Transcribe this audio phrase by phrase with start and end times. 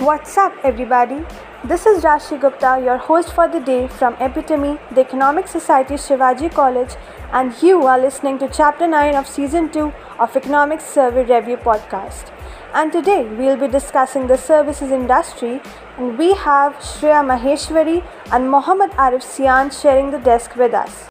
[0.00, 1.26] What's up, everybody?
[1.62, 6.50] This is Rashi Gupta, your host for the day from Epitome, the Economic Society Shivaji
[6.54, 6.94] College,
[7.34, 12.32] and you are listening to Chapter 9 of Season 2 of Economics Survey Review podcast.
[12.72, 15.60] And today we'll be discussing the services industry,
[15.98, 21.10] and we have Shreya Maheshwari and Mohammad Arif Sian sharing the desk with us.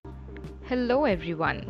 [0.64, 1.64] Hello, everyone.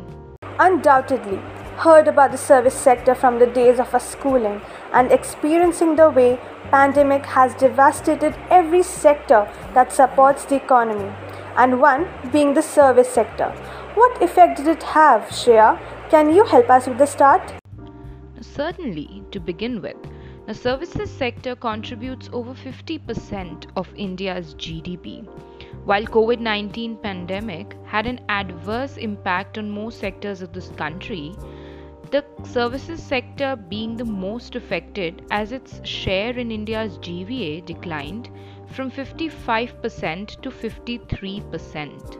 [0.58, 1.38] Undoubtedly,
[1.82, 4.60] heard about the service sector from the days of our schooling
[4.92, 6.38] and experiencing the way
[6.70, 9.40] pandemic has devastated every sector
[9.74, 11.10] that supports the economy
[11.56, 13.50] and one being the service sector.
[13.94, 15.78] What effect did it have shreya?
[16.10, 17.54] Can you help us with the start?
[18.40, 19.96] Certainly to begin with
[20.46, 25.28] the services sector contributes over 50% of india's gdp
[25.90, 31.36] while covid-19 pandemic had an adverse impact on most sectors of this country
[32.10, 38.28] the services sector being the most affected as its share in India's GVA declined
[38.66, 42.18] from 55% to 53%.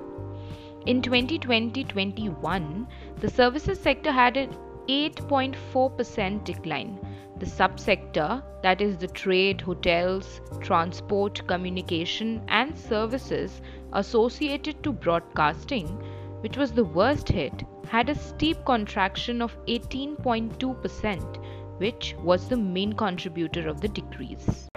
[0.87, 4.57] In 2020 21, the services sector had an
[4.89, 6.99] 8.4% decline.
[7.39, 13.61] The subsector, that is the trade, hotels, transport, communication, and services
[13.93, 16.03] associated to broadcasting,
[16.41, 22.93] which was the worst hit, had a steep contraction of 18.2%, which was the main
[22.93, 24.69] contributor of the decrease.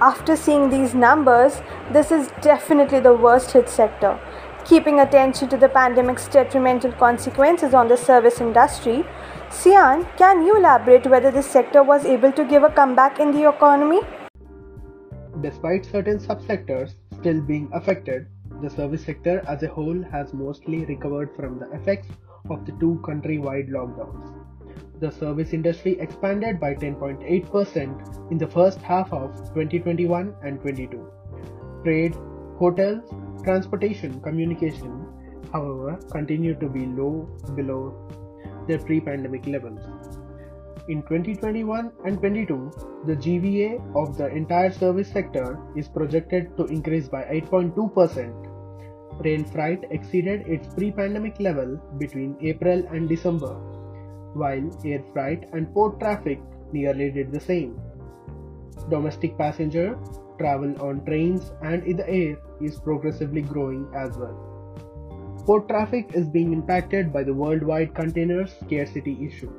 [0.00, 1.62] After seeing these numbers,
[1.92, 4.18] this is definitely the worst hit sector.
[4.64, 9.04] Keeping attention to the pandemic's detrimental consequences on the service industry,
[9.50, 13.48] Sian, can you elaborate whether this sector was able to give a comeback in the
[13.48, 14.00] economy?
[15.40, 18.26] Despite certain subsectors still being affected,
[18.64, 22.08] the service sector as a whole has mostly recovered from the effects
[22.50, 24.44] of the two country-wide lockdowns.
[25.00, 31.10] The service industry expanded by 10.8% in the first half of 2021 and 22.
[31.84, 32.16] Trade,
[32.58, 33.04] hotels,
[33.42, 35.06] transportation, communication,
[35.52, 37.82] however, continue to be low below
[38.66, 39.82] their pre-pandemic levels.
[40.88, 42.72] In 2021 and 22,
[43.06, 48.53] the GVA of the entire service sector is projected to increase by 8.2%
[49.20, 53.54] Rail freight exceeded its pre-pandemic level between April and December,
[54.34, 56.40] while air freight and port traffic
[56.72, 57.80] nearly did the same.
[58.90, 59.96] Domestic passenger
[60.38, 64.50] travel on trains and in the air is progressively growing as well.
[65.46, 69.52] Port traffic is being impacted by the worldwide container scarcity issue.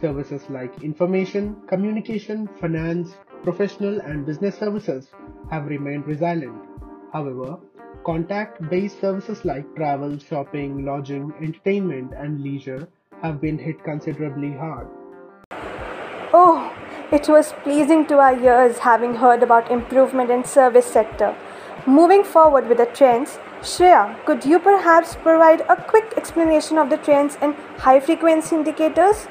[0.00, 5.08] Services like information, communication, finance, professional and business services
[5.50, 6.62] have remained resilient.
[7.12, 7.58] However,
[8.08, 12.88] Contact based services like travel, shopping, lodging, entertainment, and leisure
[13.20, 14.86] have been hit considerably hard.
[16.32, 16.72] Oh,
[17.12, 21.36] it was pleasing to our ears having heard about improvement in service sector.
[21.86, 26.96] Moving forward with the trends, Shreya, could you perhaps provide a quick explanation of the
[26.96, 29.28] trends in high frequency indicators?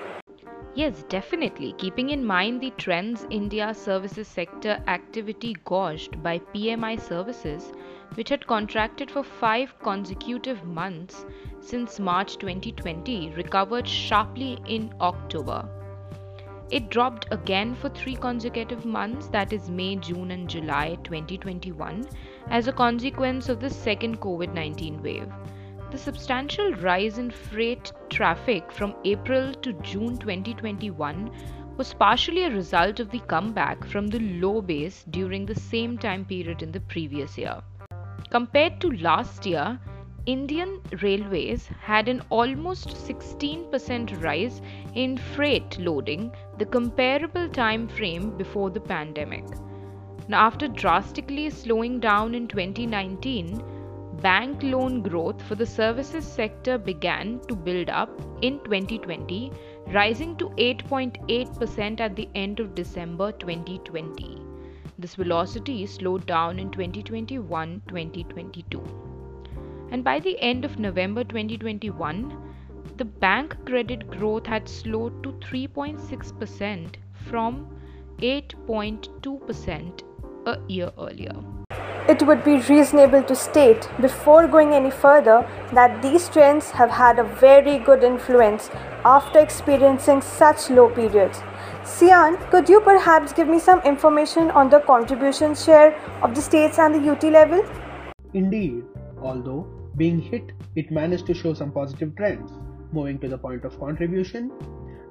[0.78, 1.74] Yes, definitely.
[1.80, 7.72] Keeping in mind the trends India services sector activity gauged by PMI services,
[8.14, 11.26] which had contracted for five consecutive months
[11.62, 15.68] since March 2020, recovered sharply in October.
[16.70, 22.08] It dropped again for three consecutive months, that is May, June, and July 2021,
[22.52, 25.34] as a consequence of the second COVID 19 wave.
[25.90, 31.32] The substantial rise in freight traffic from April to June 2021
[31.78, 36.26] was partially a result of the comeback from the low base during the same time
[36.26, 37.62] period in the previous year.
[38.30, 39.80] Compared to last year,
[40.26, 44.62] Indian Railways had an almost 16% rise
[44.94, 49.46] in freight loading the comparable time frame before the pandemic.
[50.28, 53.64] Now after drastically slowing down in 2019,
[54.22, 58.10] bank loan growth for the services sector began to build up
[58.42, 59.52] in 2020,
[59.94, 64.42] rising to 8.8% at the end of December 2020.
[64.98, 68.82] This velocity slowed down in 2021 2022.
[69.92, 72.36] And by the end of November 2021,
[72.98, 77.68] the bank credit growth had slowed to 3.6% from
[78.18, 80.02] 8.2%
[80.48, 81.36] a year earlier.
[82.08, 87.20] It would be reasonable to state, before going any further, that these trends have had
[87.20, 88.70] a very good influence
[89.04, 91.42] after experiencing such low periods.
[91.84, 96.80] Sian, could you perhaps give me some information on the contribution share of the states
[96.80, 97.62] and the UT level?
[98.34, 98.86] Indeed,
[99.22, 99.68] although
[99.98, 102.54] being hit, it managed to show some positive trends.
[102.94, 104.50] Moving to the point of contribution,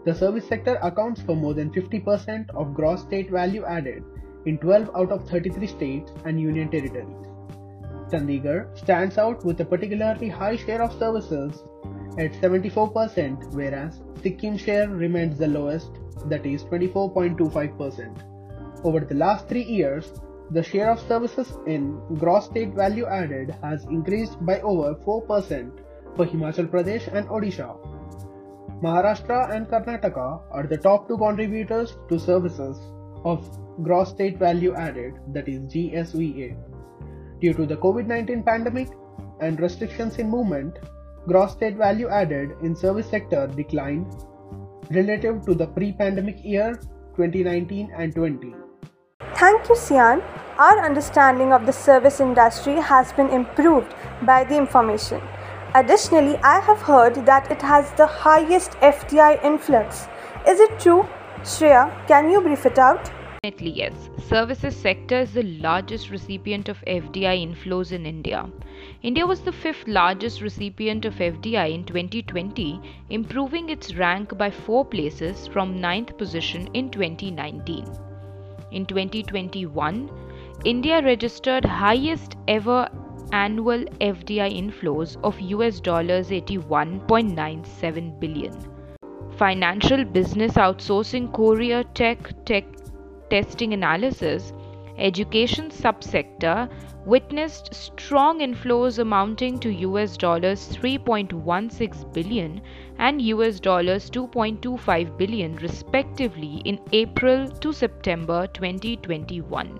[0.06, 4.02] the service sector accounts for more than 50% of gross state value added
[4.46, 7.26] in 12 out of 33 states and union territories.
[8.10, 11.64] Chandigarh stands out with a particularly high share of services
[12.18, 15.90] at 74%, whereas Sikkim share remains the lowest,
[16.26, 18.84] that is 24.25%.
[18.84, 20.12] Over the last three years,
[20.50, 25.72] the share of services in gross state value added has increased by over 4%
[26.14, 27.76] for Himachal Pradesh and Odisha.
[28.80, 32.78] Maharashtra and Karnataka are the top two contributors to services
[33.32, 33.46] of
[33.82, 36.56] gross state value added, that is GSVA.
[37.40, 38.88] Due to the COVID 19 pandemic
[39.40, 40.78] and restrictions in movement,
[41.26, 44.06] gross state value added in service sector declined
[44.90, 46.74] relative to the pre-pandemic year
[47.16, 48.54] 2019 and 20.
[49.34, 50.22] Thank you, Sian.
[50.56, 55.20] Our understanding of the service industry has been improved by the information.
[55.74, 60.06] Additionally, I have heard that it has the highest FDI influx.
[60.48, 61.06] Is it true?
[61.46, 63.04] Shreya, can you brief it out?
[63.44, 63.92] Definitely yes.
[64.28, 68.50] Services sector is the largest recipient of FDI inflows in India.
[69.04, 74.84] India was the fifth largest recipient of FDI in 2020, improving its rank by 4
[74.86, 77.86] places from 9th position in 2019.
[78.72, 80.10] In 2021,
[80.64, 82.88] India registered highest ever
[83.30, 88.75] annual FDI inflows of US dollars 81.97 billion.
[89.38, 92.64] Financial business outsourcing courier tech tech
[93.28, 94.54] testing analysis
[94.96, 96.70] education subsector
[97.04, 102.62] witnessed strong inflows amounting to US dollars 3.16 billion
[102.98, 109.78] and US dollars 2.25 billion respectively in April to September 2021.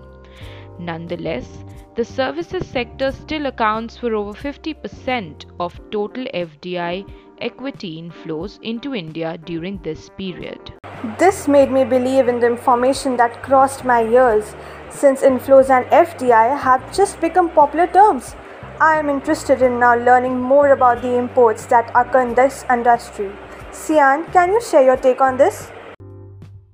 [0.77, 1.65] Nonetheless,
[1.95, 7.03] the services sector still accounts for over 50% of total FDI
[7.41, 10.73] equity inflows into India during this period.
[11.19, 14.55] This made me believe in the information that crossed my ears
[14.89, 18.35] since inflows and FDI have just become popular terms.
[18.79, 23.31] I am interested in now learning more about the imports that occur in this industry.
[23.71, 25.71] Sian, can you share your take on this?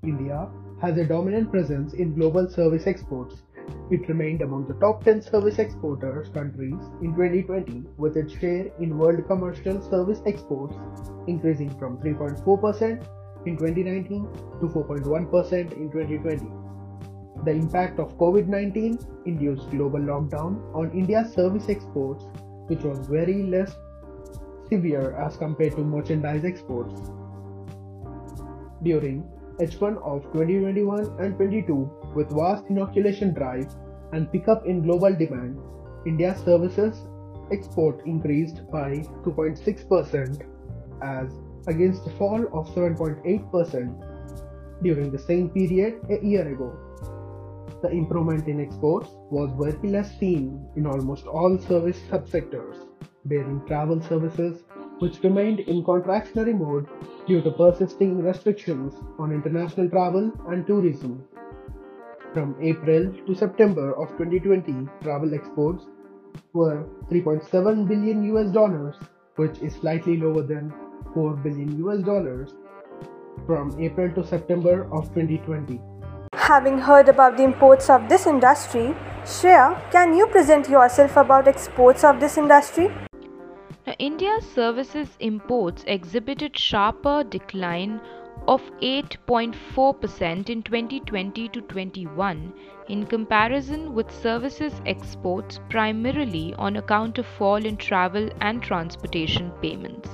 [0.04, 0.50] India
[0.81, 3.42] has a dominant presence in global service exports
[3.92, 8.98] it remained among the top 10 service exporters countries in 2020 with its share in
[8.98, 10.75] world commercial service exports
[11.27, 13.06] increasing from 3.4%
[13.45, 14.24] in 2019
[14.60, 16.45] to 4.1% in 2020.
[17.45, 22.25] The impact of COVID-19 induced global lockdown on India's service exports
[22.68, 23.75] which was very less
[24.69, 26.94] severe as compared to merchandise exports.
[28.81, 29.24] During
[29.60, 33.74] H1 of 2021 and 22 with vast inoculation drive
[34.12, 35.60] and pickup in global demand,
[36.06, 37.07] India's services
[37.51, 40.42] export increased by 2.6%
[41.01, 41.33] as
[41.68, 46.74] against a fall of 7.8% during the same period a year ago.
[47.81, 52.88] The improvement in exports was very less seen in almost all service subsectors,
[53.25, 54.63] bearing travel services,
[55.00, 56.88] which remained in contractionary mode
[57.27, 61.24] due to persisting restrictions on international travel and tourism.
[62.33, 65.85] From April to September of 2020, travel exports
[66.53, 68.95] were 3.7 billion US dollars,
[69.35, 70.74] which is slightly lower than
[71.13, 72.56] 4 billion US dollars
[73.45, 75.79] from April to September of 2020.
[76.34, 82.03] Having heard about the imports of this industry, Shreya, can you present yourself about exports
[82.03, 82.89] of this industry?
[83.86, 88.01] Now, India's services imports exhibited sharper decline
[88.48, 92.54] of 8.4% in 2020 to 21
[92.90, 100.10] in comparison with services exports primarily on account of fall in travel and transportation payments.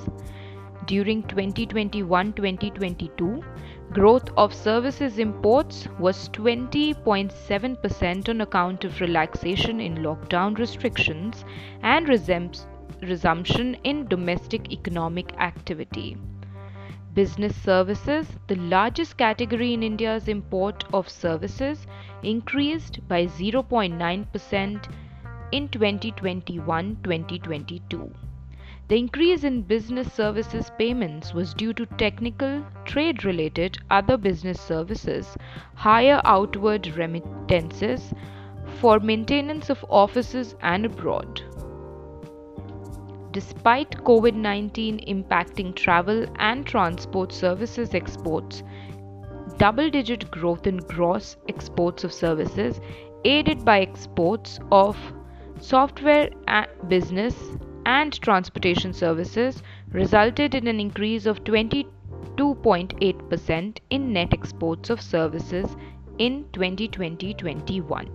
[0.86, 3.44] During 2021-2022,
[3.92, 11.44] growth of services imports was 20.7% on account of relaxation in lockdown restrictions
[11.82, 12.08] and
[13.02, 16.16] resumption in domestic economic activity.
[17.14, 21.88] Business services, the largest category in India's import of services,
[22.22, 24.92] increased by 0.9%
[25.52, 28.12] in 2021 2022.
[28.88, 35.36] The increase in business services payments was due to technical, trade related, other business services,
[35.76, 38.14] higher outward remittances
[38.80, 41.42] for maintenance of offices and abroad.
[43.40, 48.64] Despite COVID 19 impacting travel and transport services exports,
[49.58, 52.82] double digit growth in gross exports of services,
[53.24, 54.98] aided by exports of
[55.62, 56.30] software
[56.90, 57.34] business
[57.86, 65.78] and transportation services, resulted in an increase of 22.8% in net exports of services
[66.18, 68.10] in 2020 21.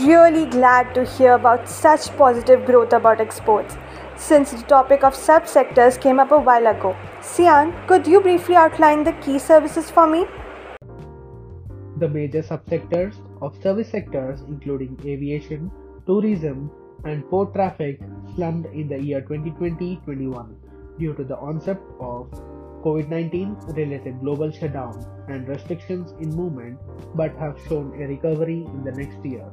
[0.00, 3.76] Really glad to hear about such positive growth about exports
[4.16, 6.96] since the topic of subsectors came up a while ago.
[7.20, 10.26] Sian, could you briefly outline the key services for me?
[11.98, 15.70] The major subsectors of service sectors including aviation,
[16.06, 16.70] tourism,
[17.04, 18.00] and port traffic
[18.34, 20.54] slumped in the year 2020-21
[20.98, 22.30] due to the onset of
[22.82, 26.78] COVID-19 related global shutdown and restrictions in movement
[27.14, 29.48] but have shown a recovery in the next year.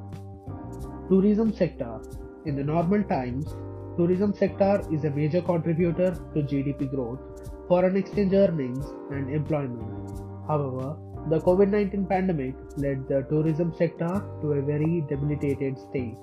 [1.09, 1.99] Tourism sector
[2.45, 3.55] in the normal times
[3.99, 7.19] tourism sector is a major contributor to GDP growth,
[7.67, 10.11] foreign exchange earnings and employment.
[10.47, 10.95] However,
[11.29, 16.15] the COVID-19 pandemic led the tourism sector to a very debilitated state.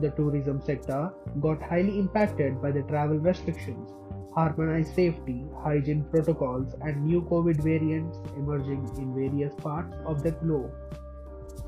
[0.00, 3.90] The tourism sector got highly impacted by the travel restrictions
[4.38, 10.70] harmonized safety, hygiene protocols, and new COVID variants emerging in various parts of the globe.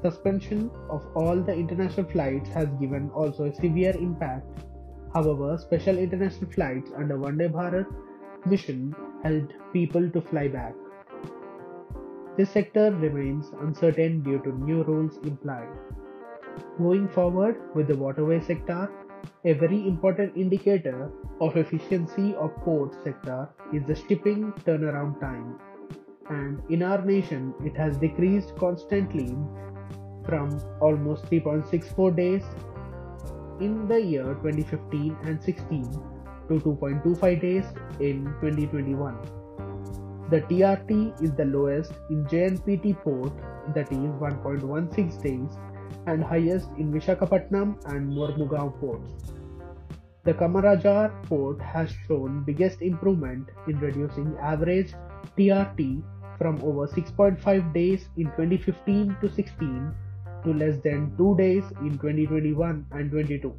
[0.02, 4.46] Suspension of all the international flights has given also a severe impact.
[5.14, 7.86] However, special international flights under Vande Bharat
[8.46, 10.74] mission helped people to fly back.
[12.36, 15.68] This sector remains uncertain due to new rules implied.
[16.78, 18.90] Going forward with the waterway sector,
[19.44, 25.58] a very important indicator of efficiency of port sector is the shipping turnaround time.
[26.30, 29.36] And in our nation, it has decreased constantly
[30.24, 32.44] from almost 3.64 days
[33.60, 35.84] in the year 2015 and 16
[36.48, 37.64] to 2.25 days
[38.00, 39.16] in 2021.
[40.30, 43.32] The TRT is the lowest in JNPT port
[43.74, 45.58] that is 1.16 days
[46.06, 49.32] and highest in Vishakhapatnam and Mormugao ports.
[50.24, 54.92] The Kamarajar port has shown biggest improvement in reducing average
[55.36, 56.02] TRT
[56.38, 59.94] from over 6.5 days in 2015 to 16
[60.44, 63.54] to less than 2 days in 2021 and 22.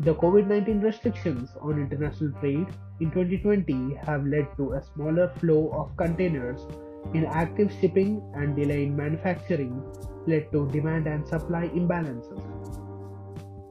[0.00, 2.66] The COVID 19 restrictions on international trade
[3.00, 6.66] in 2020 have led to a smaller flow of containers
[7.14, 9.82] Inactive shipping and delay in manufacturing
[10.26, 12.42] led to demand and supply imbalances.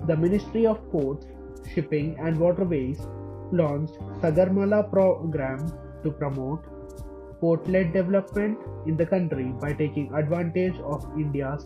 [0.07, 1.25] The Ministry of Ports,
[1.73, 2.99] Shipping and Waterways
[3.51, 5.59] launched Sagarmala program
[6.03, 6.63] to promote
[7.41, 11.65] port-led development in the country by taking advantage of India's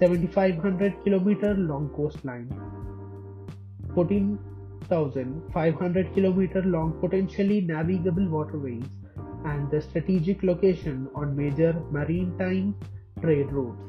[0.00, 2.48] 7500 km long coastline.
[3.94, 8.84] 14,500 km long potentially navigable waterways
[9.44, 12.74] and the strategic location on major maritime
[13.20, 13.82] trade routes.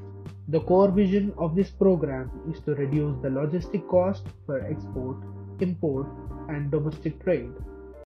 [0.47, 5.17] The core vision of this program is to reduce the logistic cost for export,
[5.59, 6.07] import,
[6.47, 7.51] and domestic trade.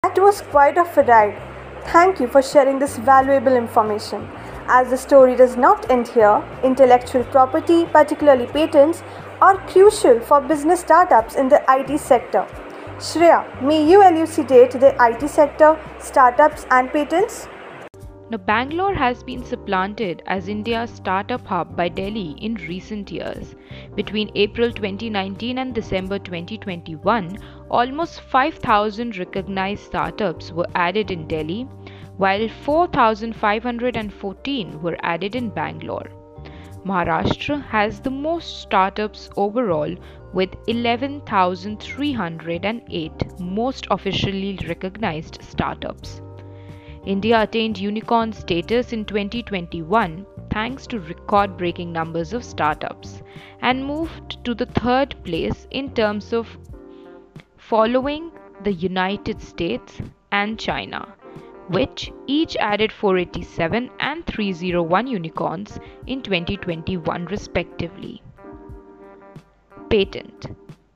[0.03, 1.38] That was quite a ride.
[1.86, 4.27] Thank you for sharing this valuable information.
[4.67, 9.03] As the story does not end here, intellectual property, particularly patents,
[9.41, 12.48] are crucial for business startups in the IT sector.
[12.98, 17.50] Shreya, may you elucidate the IT sector, startups, and patents?
[18.29, 23.55] Now, Bangalore has been supplanted as India's startup hub by Delhi in recent years.
[23.96, 27.38] Between April 2019 and December 2021,
[27.70, 31.67] almost 5,000 recognized startups were added in Delhi,
[32.17, 36.10] while 4,514 were added in Bangalore.
[36.86, 39.96] Maharashtra has the most startups overall
[40.34, 46.22] with 11,308 most officially recognized startups.
[47.05, 53.24] India attained unicorn status in 2021 thanks to record breaking numbers of startups
[53.62, 56.58] and moved to the third place in terms of
[57.58, 58.32] following
[58.63, 60.00] the United States
[60.32, 61.08] and China
[61.70, 68.22] which each added 487 and 301 unicorns in 2021 respectively.
[69.89, 70.48] Patent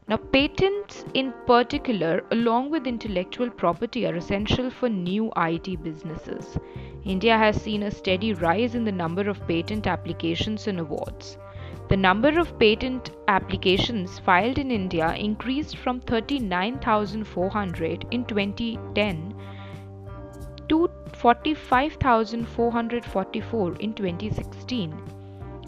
[0.10, 6.58] now, patents in particular, along with intellectual property, are essential for new IT businesses.
[7.04, 11.38] India has seen a steady rise in the number of patent applications and awards.
[11.90, 19.36] The number of patent applications filed in India increased from 39,400 in 2010
[20.70, 25.18] to 45,444 in 2016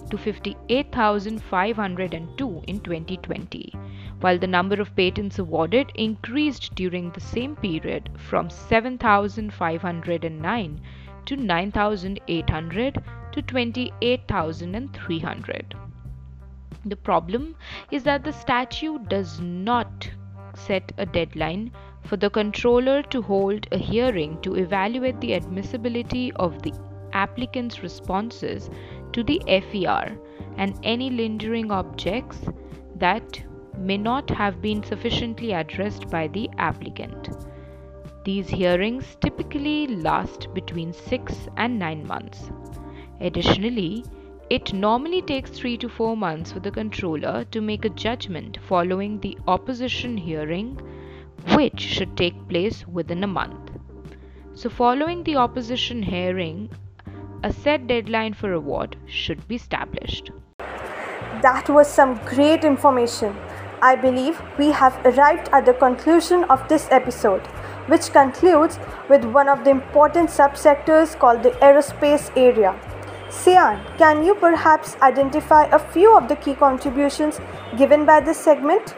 [0.09, 3.73] to 58,502 in 2020,
[4.19, 10.81] while the number of patents awarded increased during the same period from 7,509
[11.25, 15.75] to 9,800 to 28,300.
[16.85, 17.55] The problem
[17.91, 20.11] is that the statute does not
[20.55, 21.71] set a deadline
[22.09, 26.73] for the controller to hold a hearing to evaluate the admissibility of the
[27.13, 28.69] applicant's responses
[29.13, 30.17] to the FER
[30.57, 32.39] and any lingering objects
[32.95, 33.43] that
[33.77, 37.29] may not have been sufficiently addressed by the applicant.
[38.25, 42.49] These hearings typically last between 6 and 9 months.
[43.21, 44.03] Additionally,
[44.49, 49.19] it normally takes 3 to 4 months for the controller to make a judgment following
[49.19, 50.79] the opposition hearing,
[51.55, 53.71] which should take place within a month.
[54.53, 56.69] So, following the opposition hearing,
[57.43, 60.31] a set deadline for award should be established.
[61.41, 63.35] That was some great information.
[63.81, 67.47] I believe we have arrived at the conclusion of this episode,
[67.87, 68.77] which concludes
[69.09, 72.75] with one of the important subsectors called the aerospace area.
[73.29, 77.39] Sian, can you perhaps identify a few of the key contributions
[77.77, 78.95] given by this segment?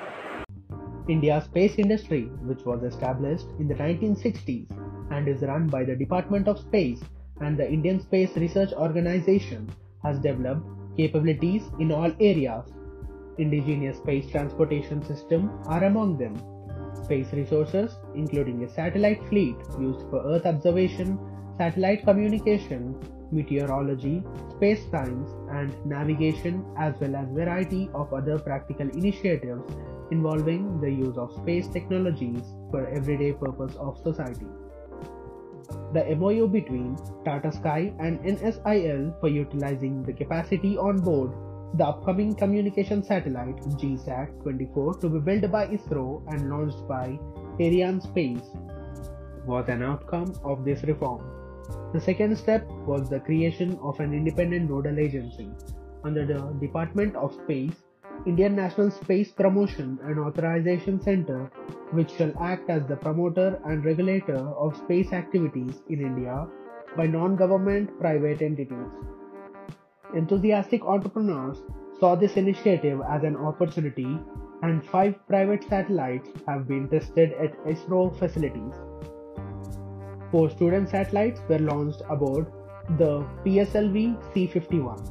[1.07, 4.67] India's space industry, which was established in the 1960s
[5.11, 7.01] and is run by the Department of Space
[7.41, 9.69] and the Indian Space Research Organization,
[10.03, 10.67] has developed
[10.97, 12.65] capabilities in all areas.
[13.37, 16.35] Indigenous space transportation system are among them.
[17.03, 21.17] Space resources, including a satellite fleet used for Earth observation,
[21.57, 22.95] satellite communication,
[23.31, 29.63] meteorology, space science, and navigation, as well as variety of other practical initiatives
[30.11, 34.47] involving the use of space technologies for everyday purpose of society.
[35.93, 41.31] The MOU between Tata Sky and NSIL for utilizing the capacity on board
[41.75, 47.17] the upcoming communication satellite GSAT-24 to be built by ISRO and launched by
[47.59, 48.43] Arianespace
[49.45, 51.40] was an outcome of this reform.
[51.93, 55.49] The second step was the creation of an independent nodal agency
[56.03, 57.75] under the Department of Space,
[58.25, 61.51] Indian National Space Promotion and Authorization Center,
[61.91, 66.47] which shall act as the promoter and regulator of space activities in India
[66.95, 68.91] by non government private entities.
[70.15, 71.57] Enthusiastic entrepreneurs
[71.99, 74.17] saw this initiative as an opportunity,
[74.63, 78.73] and five private satellites have been tested at ISRO facilities.
[80.31, 82.47] Four student satellites were launched aboard
[82.97, 85.03] the PSLV C 51.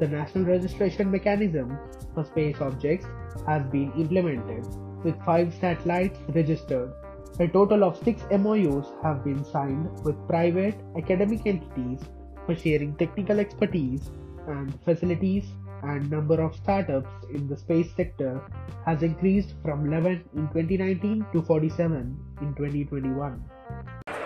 [0.00, 1.78] The national registration mechanism
[2.14, 3.06] for space objects
[3.46, 4.66] has been implemented,
[5.04, 6.92] with five satellites registered.
[7.40, 12.00] A total of six MOUs have been signed with private academic entities
[12.46, 14.10] for sharing technical expertise
[14.46, 15.44] and facilities
[15.82, 18.40] and number of startups in the space sector
[18.86, 23.42] has increased from 11 in 2019 to 47 in 2021.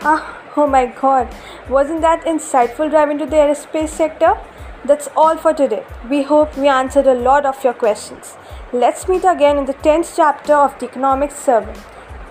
[0.01, 1.29] Ah, oh my god,
[1.69, 4.39] wasn't that insightful dive into the aerospace sector?
[4.85, 5.85] That's all for today.
[6.09, 8.37] We hope we answered a lot of your questions.
[8.73, 11.75] Let's meet again in the 10th chapter of the Economics Survey.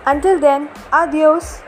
[0.06, 1.62] Until then, adios.